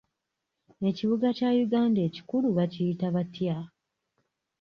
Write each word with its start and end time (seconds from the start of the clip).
Ekibuga 0.89 1.27
kya 1.37 1.49
Uganda 1.65 1.99
ekikulu 2.07 2.47
bakiyita 2.57 3.07
batya? 3.15 3.57